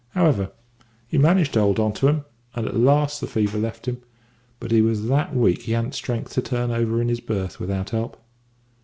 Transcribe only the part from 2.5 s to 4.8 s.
and at last the fever left him; but